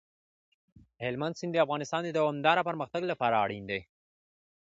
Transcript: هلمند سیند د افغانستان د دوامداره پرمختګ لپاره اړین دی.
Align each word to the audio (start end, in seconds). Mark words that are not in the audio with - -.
هلمند 1.03 1.37
سیند 1.39 1.51
د 1.53 1.57
افغانستان 1.65 2.01
د 2.05 2.09
دوامداره 2.17 2.65
پرمختګ 2.69 3.01
لپاره 3.11 3.35
اړین 3.45 3.63
دی. 3.71 3.81